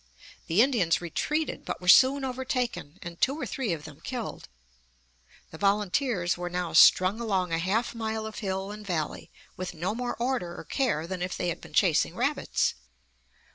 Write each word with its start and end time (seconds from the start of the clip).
The 0.47 0.63
Indians 0.63 0.99
retreated, 0.99 1.63
but 1.63 1.79
were 1.79 1.87
soon 1.87 2.25
overtaken, 2.25 2.97
and 3.03 3.21
two 3.21 3.39
or 3.39 3.45
three 3.45 3.71
of 3.71 3.83
them 3.83 4.01
killed. 4.01 4.49
The 5.51 5.59
volunteers 5.59 6.39
were 6.39 6.49
now 6.49 6.73
strung 6.73 7.19
along 7.21 7.53
a 7.53 7.59
half 7.59 7.93
mile 7.93 8.25
of 8.25 8.39
hill 8.39 8.71
and 8.71 8.83
valley, 8.83 9.29
with 9.57 9.75
no 9.75 9.93
more 9.93 10.15
order 10.15 10.57
or 10.59 10.63
care 10.63 11.05
than 11.05 11.21
if 11.21 11.37
they 11.37 11.49
had 11.49 11.61
been 11.61 11.73
chasing 11.73 12.15
rabbits. 12.15 12.73